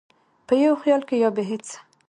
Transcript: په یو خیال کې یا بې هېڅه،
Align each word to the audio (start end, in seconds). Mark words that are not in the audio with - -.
په 0.47 0.53
یو 0.63 0.73
خیال 0.81 1.01
کې 1.09 1.15
یا 1.23 1.29
بې 1.35 1.43
هېڅه، 1.49 1.75